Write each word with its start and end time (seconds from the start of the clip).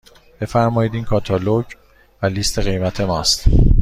بفرمایید 0.41 0.93
این 0.93 1.03
کاتالوگ 1.03 1.65
و 2.21 2.25
لیست 2.27 2.59
قیمت 2.59 3.01
ماست. 3.01 3.43